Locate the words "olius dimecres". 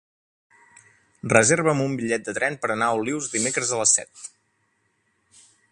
3.03-3.75